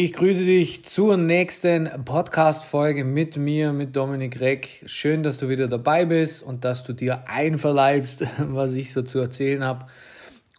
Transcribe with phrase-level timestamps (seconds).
[0.00, 4.84] Ich grüße dich zur nächsten Podcast-Folge mit mir, mit Dominik Reck.
[4.86, 9.18] Schön, dass du wieder dabei bist und dass du dir einverleibst, was ich so zu
[9.18, 9.86] erzählen habe.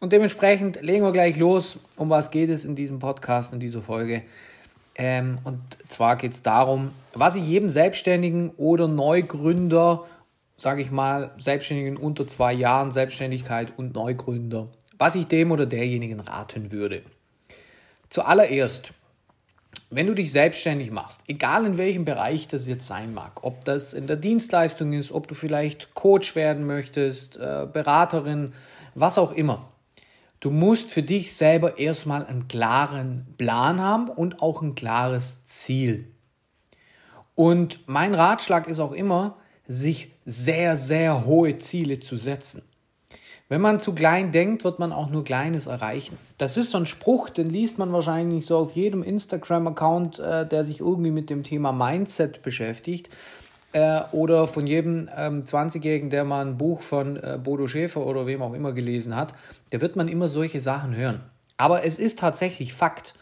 [0.01, 1.79] Und dementsprechend legen wir gleich los.
[1.95, 4.23] Um was geht es in diesem Podcast, in dieser Folge?
[4.95, 10.03] Ähm, und zwar geht es darum, was ich jedem Selbstständigen oder Neugründer,
[10.57, 16.19] sage ich mal, Selbstständigen unter zwei Jahren Selbstständigkeit und Neugründer, was ich dem oder derjenigen
[16.19, 17.03] raten würde.
[18.09, 18.93] Zuallererst,
[19.91, 23.93] wenn du dich selbstständig machst, egal in welchem Bereich das jetzt sein mag, ob das
[23.93, 28.53] in der Dienstleistung ist, ob du vielleicht Coach werden möchtest, äh, Beraterin,
[28.93, 29.71] was auch immer,
[30.39, 36.11] du musst für dich selber erstmal einen klaren Plan haben und auch ein klares Ziel.
[37.33, 42.63] Und mein Ratschlag ist auch immer, sich sehr, sehr hohe Ziele zu setzen.
[43.51, 46.19] Wenn man zu klein denkt, wird man auch nur Kleines erreichen.
[46.37, 50.63] Das ist so ein Spruch, den liest man wahrscheinlich so auf jedem Instagram-Account, äh, der
[50.63, 53.09] sich irgendwie mit dem Thema Mindset beschäftigt.
[53.71, 58.27] Äh, oder von jedem ähm, 20-Jährigen, der mal ein Buch von äh, Bodo Schäfer oder
[58.27, 59.33] wem auch immer gelesen hat,
[59.71, 61.21] der wird man immer solche Sachen hören.
[61.57, 63.15] Aber es ist tatsächlich Fakt.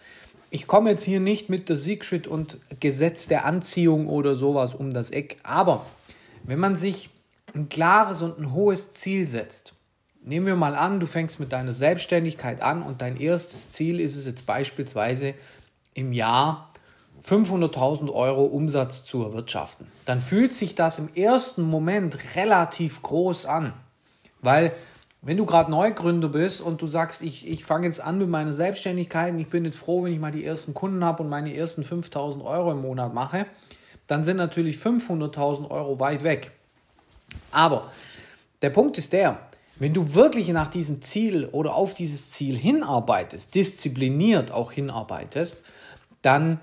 [0.50, 4.89] Ich komme jetzt hier nicht mit der Secret und Gesetz der Anziehung oder sowas um
[4.89, 5.38] das Eck.
[5.44, 5.86] Aber
[6.44, 7.09] wenn man sich
[7.56, 9.73] ein klares und ein hohes Ziel setzt,
[10.28, 14.17] Nehmen wir mal an, du fängst mit deiner Selbstständigkeit an und dein erstes Ziel ist
[14.17, 15.36] es jetzt beispielsweise
[15.94, 16.73] im Jahr
[17.25, 19.88] 500.000 Euro Umsatz zu erwirtschaften.
[20.03, 23.72] Dann fühlt sich das im ersten Moment relativ groß an,
[24.42, 24.73] weil
[25.22, 28.52] wenn du gerade Neugründer bist und du sagst, ich, ich fange jetzt an mit meiner
[28.52, 31.56] Selbstständigkeit und ich bin jetzt froh, wenn ich mal die ersten Kunden habe und meine
[31.56, 33.45] ersten 5000 Euro im Monat mache,
[34.08, 36.52] dann sind natürlich 500.000 Euro weit weg.
[37.53, 37.89] Aber
[38.62, 39.40] der Punkt ist der,
[39.79, 45.61] wenn du wirklich nach diesem Ziel oder auf dieses Ziel hinarbeitest, diszipliniert auch hinarbeitest,
[46.21, 46.59] dann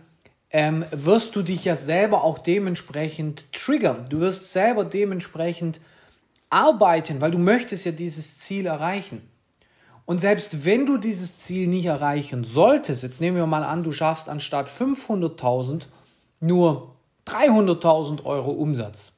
[0.50, 4.06] ähm, wirst du dich ja selber auch dementsprechend triggern.
[4.08, 5.80] Du wirst selber dementsprechend
[6.50, 9.28] arbeiten, weil du möchtest ja dieses Ziel erreichen.
[10.06, 13.92] Und selbst wenn du dieses Ziel nicht erreichen solltest, jetzt nehmen wir mal an, du
[13.92, 15.86] schaffst anstatt 500.000
[16.40, 16.94] nur
[17.26, 19.14] 300.000 Euro Umsatz,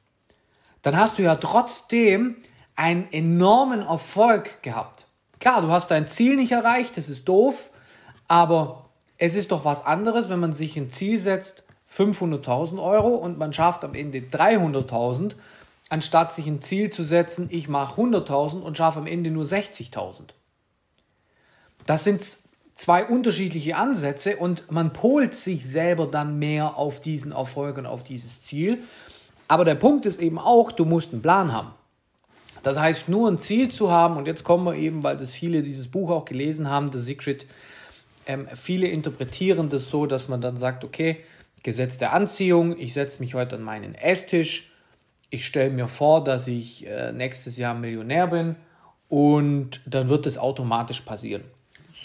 [0.81, 2.37] dann hast du ja trotzdem
[2.77, 5.07] einen enormen Erfolg gehabt.
[5.39, 7.71] Klar, du hast dein Ziel nicht erreicht, das ist doof,
[8.27, 8.85] aber
[9.17, 13.51] es ist doch was anderes, wenn man sich ein Ziel setzt, 500.000 Euro und man
[13.51, 15.35] schafft am Ende 300.000,
[15.89, 20.21] anstatt sich ein Ziel zu setzen, ich mache 100.000 und schaffe am Ende nur 60.000.
[21.85, 22.21] Das sind
[22.75, 28.03] zwei unterschiedliche Ansätze und man polt sich selber dann mehr auf diesen Erfolg und auf
[28.03, 28.83] dieses Ziel.
[29.47, 31.71] Aber der Punkt ist eben auch, du musst einen Plan haben.
[32.63, 35.63] Das heißt, nur ein Ziel zu haben, und jetzt kommen wir eben, weil das viele
[35.63, 37.45] dieses Buch auch gelesen haben, The Secret,
[38.25, 41.23] ähm, viele interpretieren das so, dass man dann sagt, okay,
[41.63, 44.71] Gesetz der Anziehung, ich setze mich heute an meinen Esstisch,
[45.29, 48.55] ich stelle mir vor, dass ich äh, nächstes Jahr Millionär bin
[49.09, 51.43] und dann wird es automatisch passieren.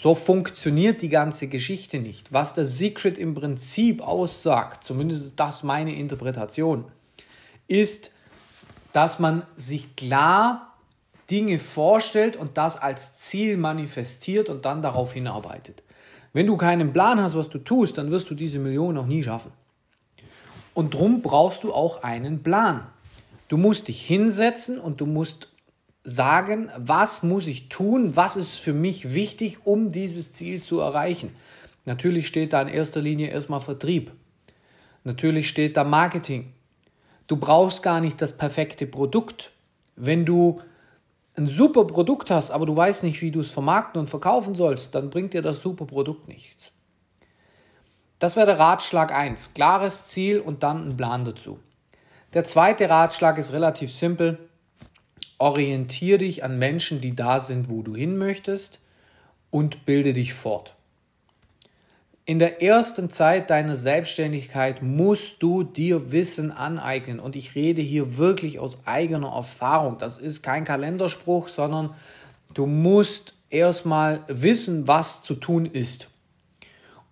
[0.01, 2.33] So funktioniert die ganze Geschichte nicht.
[2.33, 6.85] Was der Secret im Prinzip aussagt, zumindest das meine Interpretation,
[7.67, 8.11] ist,
[8.93, 10.73] dass man sich klar
[11.29, 15.83] Dinge vorstellt und das als Ziel manifestiert und dann darauf hinarbeitet.
[16.31, 19.23] Wenn du keinen Plan hast, was du tust, dann wirst du diese Million auch nie
[19.23, 19.51] schaffen.
[20.73, 22.87] Und drum brauchst du auch einen Plan.
[23.47, 25.49] Du musst dich hinsetzen und du musst
[26.03, 31.35] sagen, was muss ich tun, was ist für mich wichtig, um dieses Ziel zu erreichen.
[31.85, 34.11] Natürlich steht da in erster Linie erstmal Vertrieb.
[35.03, 36.53] Natürlich steht da Marketing.
[37.27, 39.51] Du brauchst gar nicht das perfekte Produkt.
[39.95, 40.61] Wenn du
[41.35, 44.93] ein super Produkt hast, aber du weißt nicht, wie du es vermarkten und verkaufen sollst,
[44.93, 46.73] dann bringt dir das super Produkt nichts.
[48.19, 49.53] Das wäre der Ratschlag 1.
[49.53, 51.59] Klares Ziel und dann ein Plan dazu.
[52.33, 54.49] Der zweite Ratschlag ist relativ simpel.
[55.37, 58.79] Orientiere dich an Menschen, die da sind, wo du hin möchtest
[59.49, 60.75] und bilde dich fort.
[62.25, 67.19] In der ersten Zeit deiner Selbstständigkeit musst du dir Wissen aneignen.
[67.19, 69.97] Und ich rede hier wirklich aus eigener Erfahrung.
[69.97, 71.93] Das ist kein Kalenderspruch, sondern
[72.53, 76.07] du musst erstmal wissen, was zu tun ist.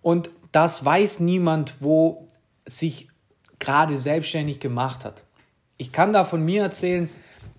[0.00, 2.26] Und das weiß niemand, wo
[2.64, 3.08] sich
[3.58, 5.24] gerade selbstständig gemacht hat.
[5.76, 7.10] Ich kann da von mir erzählen,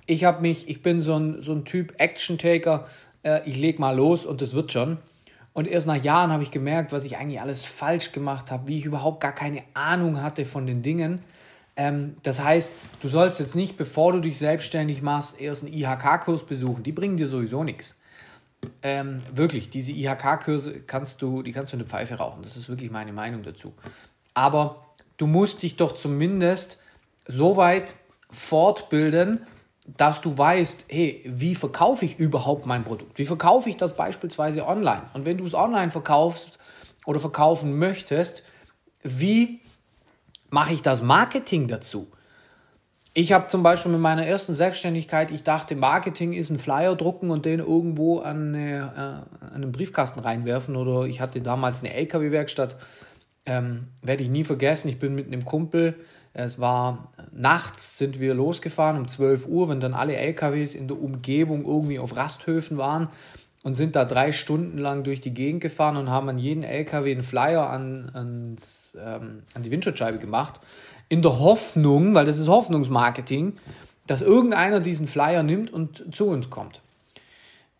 [0.07, 2.87] ich habe mich, ich bin so ein, so ein Typ Action-Taker,
[3.21, 4.97] äh, ich leg mal los und es wird schon.
[5.53, 8.77] Und erst nach Jahren habe ich gemerkt, was ich eigentlich alles falsch gemacht habe, wie
[8.77, 11.21] ich überhaupt gar keine Ahnung hatte von den Dingen.
[11.75, 16.45] Ähm, das heißt, du sollst jetzt nicht, bevor du dich selbstständig machst, erst einen IHK-Kurs
[16.45, 16.83] besuchen.
[16.83, 17.99] Die bringen dir sowieso nichts.
[18.81, 22.43] ähm, wirklich, diese IHK-Kurse kannst du, die kannst du in der Pfeife rauchen.
[22.43, 23.73] Das ist wirklich meine Meinung dazu.
[24.33, 24.85] Aber
[25.17, 26.81] du musst dich doch zumindest
[27.27, 27.95] so weit
[28.31, 29.45] fortbilden,
[29.85, 33.17] dass du weißt, hey, wie verkaufe ich überhaupt mein Produkt?
[33.17, 35.03] Wie verkaufe ich das beispielsweise online?
[35.13, 36.59] Und wenn du es online verkaufst
[37.05, 38.43] oder verkaufen möchtest,
[39.03, 39.59] wie
[40.49, 42.07] mache ich das Marketing dazu?
[43.15, 47.29] Ich habe zum Beispiel mit meiner ersten Selbstständigkeit, ich dachte, Marketing ist ein Flyer drucken
[47.29, 50.75] und den irgendwo an, eine, äh, an einen Briefkasten reinwerfen.
[50.75, 52.75] Oder ich hatte damals eine LKW-Werkstatt,
[53.45, 54.87] ähm, werde ich nie vergessen.
[54.89, 55.95] Ich bin mit einem Kumpel,
[56.33, 60.99] es war nachts, sind wir losgefahren um 12 Uhr, wenn dann alle LKWs in der
[60.99, 63.09] Umgebung irgendwie auf Rasthöfen waren
[63.63, 67.11] und sind da drei Stunden lang durch die Gegend gefahren und haben an jeden LKW
[67.11, 70.59] einen Flyer an, ans, ähm, an die Windschutzscheibe gemacht
[71.09, 73.57] in der Hoffnung, weil das ist Hoffnungsmarketing,
[74.07, 76.81] dass irgendeiner diesen Flyer nimmt und zu uns kommt.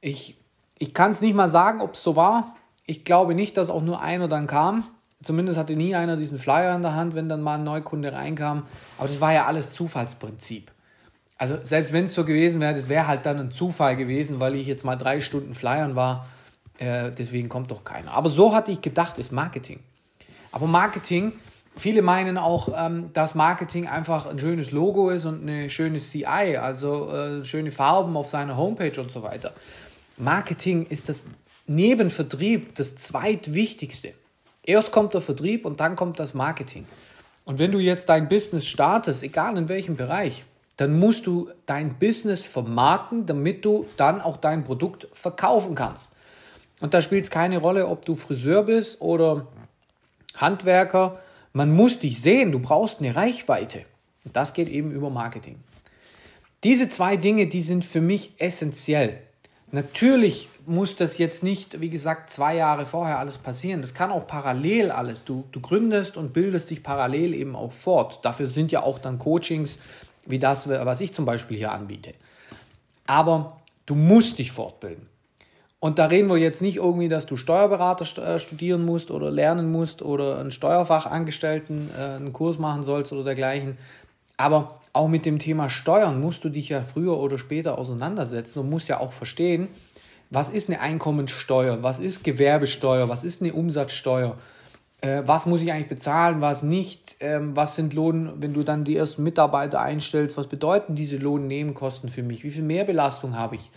[0.02, 0.38] Ich,
[0.78, 2.56] ich kann es nicht mal sagen, ob es so war.
[2.86, 4.84] Ich glaube nicht, dass auch nur einer dann kam.
[5.24, 8.64] Zumindest hatte nie einer diesen Flyer in der Hand, wenn dann mal ein Neukunde reinkam.
[8.98, 10.72] Aber das war ja alles Zufallsprinzip.
[11.38, 14.56] Also selbst wenn es so gewesen wäre, das wäre halt dann ein Zufall gewesen, weil
[14.56, 16.28] ich jetzt mal drei Stunden flyern war.
[16.78, 18.14] Äh, deswegen kommt doch keiner.
[18.14, 19.80] Aber so hatte ich gedacht, ist Marketing.
[20.52, 21.34] Aber Marketing
[21.76, 26.58] Viele meinen auch, ähm, dass Marketing einfach ein schönes Logo ist und eine schöne CI,
[26.58, 29.54] also äh, schöne Farben auf seiner Homepage und so weiter.
[30.18, 31.26] Marketing ist das
[31.66, 34.14] neben Vertrieb das zweitwichtigste.
[34.64, 36.86] Erst kommt der Vertrieb und dann kommt das Marketing.
[37.46, 40.46] Und wenn du jetzt dein Business startest, egal in welchem Bereich,
[40.78, 46.14] dann musst du dein Business vermarkten, damit du dann auch dein Produkt verkaufen kannst.
[46.80, 49.48] Und da spielt es keine Rolle, ob du Friseur bist oder
[50.36, 51.20] Handwerker
[51.54, 53.86] man muss dich sehen, du brauchst eine Reichweite.
[54.26, 55.60] Und das geht eben über Marketing.
[56.64, 59.22] Diese zwei Dinge, die sind für mich essentiell.
[59.74, 63.82] Natürlich muss das jetzt nicht, wie gesagt, zwei Jahre vorher alles passieren.
[63.82, 65.24] Das kann auch parallel alles.
[65.24, 68.24] Du, du gründest und bildest dich parallel eben auch fort.
[68.24, 69.80] Dafür sind ja auch dann Coachings
[70.28, 72.14] wie das, was ich zum Beispiel hier anbiete.
[73.08, 75.10] Aber du musst dich fortbilden.
[75.80, 79.72] Und da reden wir jetzt nicht irgendwie, dass du Steuerberater äh, studieren musst oder lernen
[79.72, 83.80] musst oder einen Steuerfachangestellten äh, einen Kurs machen sollst oder dergleichen.
[84.38, 88.70] Aber auch mit dem Thema Steuern musst du dich ja früher oder später auseinandersetzen und
[88.70, 89.68] musst ja auch verstehen,
[90.30, 94.38] was ist eine Einkommenssteuer, was ist Gewerbesteuer, was ist eine Umsatzsteuer,
[95.02, 98.84] äh, was muss ich eigentlich bezahlen, was nicht, ähm, was sind Lohn, wenn du dann
[98.84, 103.70] die ersten Mitarbeiter einstellst, was bedeuten diese Lohnnebenkosten für mich, wie viel Mehrbelastung habe ich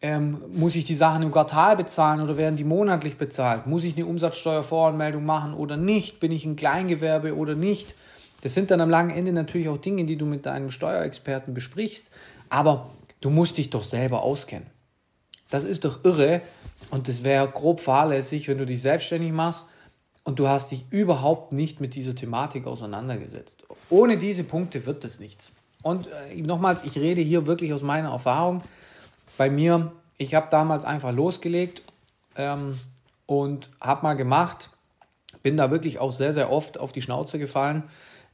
[0.00, 3.66] ähm, muss ich die Sachen im Quartal bezahlen oder werden die monatlich bezahlt?
[3.66, 6.20] Muss ich eine Umsatzsteuervoranmeldung machen oder nicht?
[6.20, 7.96] Bin ich ein Kleingewerbe oder nicht?
[8.40, 12.10] Das sind dann am langen Ende natürlich auch Dinge, die du mit deinem Steuerexperten besprichst,
[12.48, 12.90] aber
[13.20, 14.68] du musst dich doch selber auskennen.
[15.50, 16.40] Das ist doch irre
[16.90, 19.66] und das wäre grob fahrlässig, wenn du dich selbstständig machst
[20.24, 23.66] und du hast dich überhaupt nicht mit dieser Thematik auseinandergesetzt.
[23.88, 25.54] Ohne diese Punkte wird das nichts.
[25.82, 28.62] Und äh, nochmals, ich rede hier wirklich aus meiner Erfahrung
[29.36, 31.82] bei mir, ich habe damals einfach losgelegt
[32.36, 32.78] ähm,
[33.26, 34.70] und habe mal gemacht,
[35.42, 37.84] bin da wirklich auch sehr, sehr oft auf die Schnauze gefallen,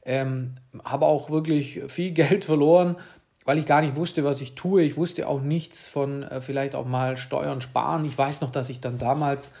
[0.05, 2.95] ähm, habe auch wirklich viel Geld verloren,
[3.43, 4.83] weil ich gar nicht wusste, was ich tue.
[4.83, 8.05] Ich wusste auch nichts von äh, vielleicht auch mal Steuern sparen.
[8.05, 9.51] Ich weiß noch, dass ich dann damals,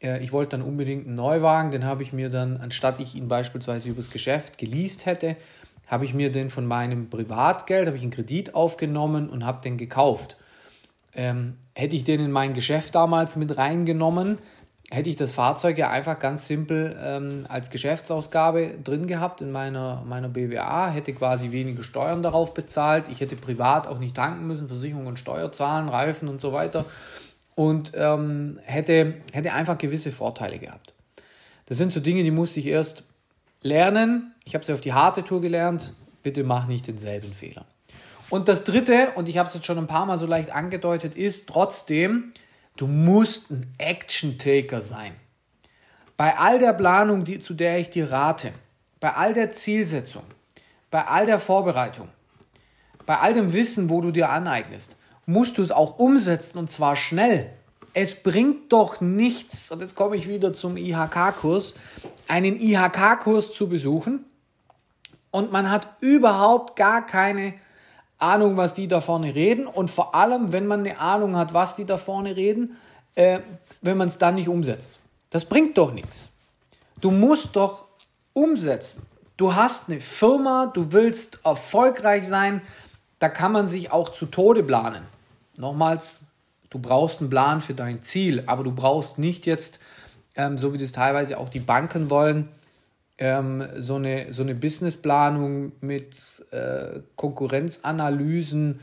[0.00, 3.28] äh, ich wollte dann unbedingt einen Neuwagen, den habe ich mir dann, anstatt ich ihn
[3.28, 5.36] beispielsweise übers Geschäft geleast hätte,
[5.88, 9.76] habe ich mir den von meinem Privatgeld, habe ich einen Kredit aufgenommen und habe den
[9.76, 10.36] gekauft.
[11.14, 14.38] Ähm, hätte ich den in mein Geschäft damals mit reingenommen,
[14.90, 20.02] hätte ich das Fahrzeug ja einfach ganz simpel ähm, als Geschäftsausgabe drin gehabt in meiner,
[20.06, 24.68] meiner BWA, hätte quasi weniger Steuern darauf bezahlt, ich hätte privat auch nicht tanken müssen,
[24.68, 26.84] Versicherung und Steuer zahlen, Reifen und so weiter
[27.56, 30.94] und ähm, hätte, hätte einfach gewisse Vorteile gehabt.
[31.66, 33.02] Das sind so Dinge, die musste ich erst
[33.62, 34.34] lernen.
[34.44, 35.94] Ich habe sie auf die harte Tour gelernt.
[36.22, 37.64] Bitte mach nicht denselben Fehler.
[38.28, 41.16] Und das Dritte, und ich habe es jetzt schon ein paar Mal so leicht angedeutet,
[41.16, 42.32] ist trotzdem,
[42.76, 45.14] du musst ein Action-Taker sein.
[46.16, 48.52] Bei all der Planung, die, zu der ich dir rate,
[49.00, 50.24] bei all der Zielsetzung,
[50.90, 52.08] bei all der Vorbereitung,
[53.04, 56.96] bei all dem Wissen, wo du dir aneignest, musst du es auch umsetzen und zwar
[56.96, 57.50] schnell.
[57.92, 61.74] Es bringt doch nichts, und jetzt komme ich wieder zum IHK-Kurs,
[62.28, 64.24] einen IHK-Kurs zu besuchen
[65.30, 67.54] und man hat überhaupt gar keine
[68.18, 71.76] Ahnung, was die da vorne reden und vor allem, wenn man eine Ahnung hat, was
[71.76, 72.76] die da vorne reden,
[73.14, 73.40] äh,
[73.82, 74.98] wenn man es dann nicht umsetzt.
[75.30, 76.30] Das bringt doch nichts.
[77.00, 77.84] Du musst doch
[78.32, 79.04] umsetzen.
[79.36, 82.62] Du hast eine Firma, du willst erfolgreich sein,
[83.18, 85.02] da kann man sich auch zu Tode planen.
[85.58, 86.22] Nochmals,
[86.70, 89.78] Du brauchst einen Plan für dein Ziel, aber du brauchst nicht jetzt,
[90.34, 92.48] ähm, so wie das teilweise auch die Banken wollen,
[93.18, 98.78] ähm, so eine, so eine Businessplanung mit äh, Konkurrenzanalysen,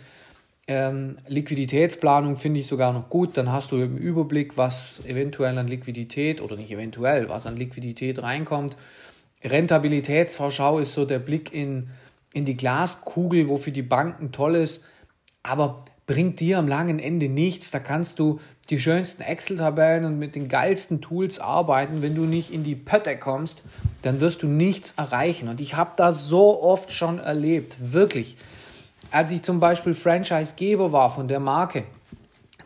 [0.66, 3.36] ähm, Liquiditätsplanung finde ich sogar noch gut.
[3.38, 8.22] Dann hast du im Überblick, was eventuell an Liquidität oder nicht eventuell, was an Liquidität
[8.24, 8.78] reinkommt.
[9.44, 11.90] Rentabilitätsvorschau ist so der Blick in,
[12.34, 14.86] in die Glaskugel, wofür die Banken toll ist.
[15.44, 17.72] Aber bringt dir am langen Ende nichts.
[17.72, 22.02] Da kannst du die schönsten Excel-Tabellen und mit den geilsten Tools arbeiten.
[22.02, 23.64] Wenn du nicht in die Pötte kommst,
[24.04, 25.50] dann wirst du nichts erreichen.
[25.50, 28.38] Und ich habe das so oft schon erlebt, wirklich.
[29.10, 31.84] Als ich zum Beispiel Franchise-Geber war von der Marke,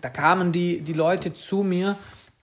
[0.01, 1.95] da kamen die, die Leute zu mir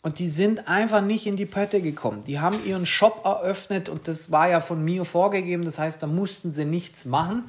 [0.03, 2.23] und die sind einfach nicht in die Pötte gekommen.
[2.27, 5.65] Die haben ihren Shop eröffnet und das war ja von mir vorgegeben.
[5.65, 7.45] Das heißt, da mussten sie nichts machen.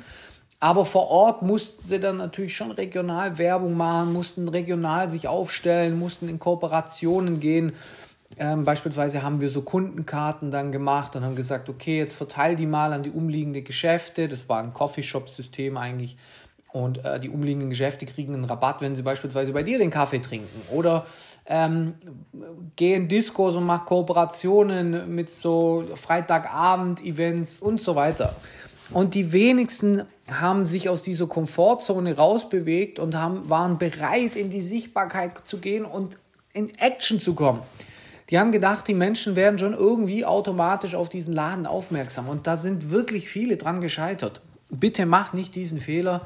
[0.59, 5.99] Aber vor Ort mussten sie dann natürlich schon regional Werbung machen, mussten regional sich aufstellen,
[5.99, 7.73] mussten in Kooperationen gehen.
[8.37, 12.65] Ähm, beispielsweise haben wir so Kundenkarten dann gemacht und haben gesagt, okay, jetzt verteil die
[12.65, 14.27] mal an die umliegenden Geschäfte.
[14.27, 16.17] Das war ein Coffeeshop-System eigentlich.
[16.73, 20.19] Und äh, die umliegenden Geschäfte kriegen einen Rabatt, wenn sie beispielsweise bei dir den Kaffee
[20.19, 20.61] trinken.
[20.71, 21.05] Oder
[21.45, 21.93] ähm,
[22.75, 28.35] geh in Diskos und mach Kooperationen mit so Freitagabend-Events und so weiter.
[28.91, 34.61] Und die wenigsten haben sich aus dieser Komfortzone rausbewegt und haben, waren bereit, in die
[34.61, 36.17] Sichtbarkeit zu gehen und
[36.51, 37.61] in Action zu kommen.
[38.29, 42.27] Die haben gedacht, die Menschen werden schon irgendwie automatisch auf diesen Laden aufmerksam.
[42.27, 44.41] Und da sind wirklich viele dran gescheitert.
[44.69, 46.21] Bitte mach nicht diesen Fehler,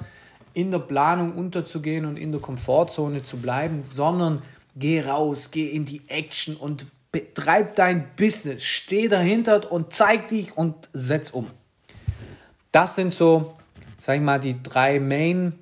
[0.53, 4.41] in der Planung unterzugehen und in der Komfortzone zu bleiben, sondern
[4.75, 8.63] geh raus, geh in die Action und betreib dein Business.
[8.63, 11.47] Steh dahinter und zeig dich und setz um.
[12.71, 13.57] Das sind so,
[14.01, 15.53] sag ich mal, die drei Main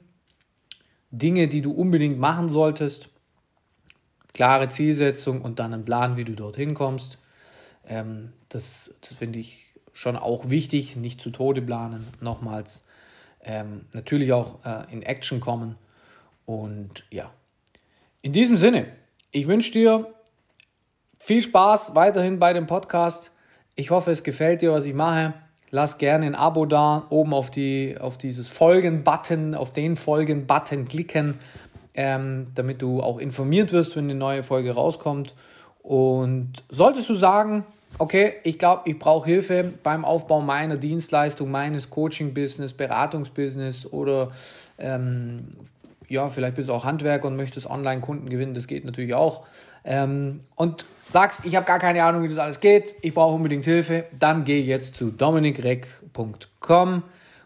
[1.12, 3.10] Dinge, die du unbedingt machen solltest.
[4.38, 7.17] Klare Zielsetzung und dann ein Plan, wie du dorthin kommst.
[7.88, 12.06] Ähm, das das finde ich schon auch wichtig, nicht zu Tode planen.
[12.22, 12.86] Nochmals,
[13.41, 15.75] ähm, natürlich auch äh, in Action kommen.
[16.46, 17.32] Und ja,
[18.22, 18.86] in diesem Sinne,
[19.32, 20.13] ich wünsche dir
[21.17, 23.32] viel Spaß weiterhin bei dem Podcast.
[23.74, 25.34] Ich hoffe, es gefällt dir, was ich mache.
[25.72, 31.39] Lass gerne ein Abo da, oben auf, die, auf dieses Folgen-Button, auf den Folgen-Button klicken,
[31.98, 35.36] ähm, damit du auch informiert wirst, wenn eine neue Folge rauskommt.
[35.82, 37.66] Und solltest du sagen,
[37.98, 44.32] okay, ich glaube, ich brauche Hilfe beim Aufbau meiner Dienstleistung, meines Coaching-Business, Beratungsbusiness oder
[44.77, 45.48] ähm,
[46.08, 49.46] ja, vielleicht bist du auch Handwerker und möchtest Online-Kunden gewinnen, das geht natürlich auch.
[49.84, 53.66] Ähm, und sagst, ich habe gar keine Ahnung, wie das alles geht, ich brauche unbedingt
[53.66, 57.04] Hilfe, dann geh jetzt zu dominikreck.com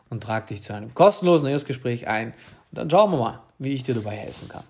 [0.10, 2.34] und trag dich zu einem kostenlosen Erstgespräch ein.
[2.72, 4.64] Und dann schauen wir mal, wie ich dir dabei helfen kann.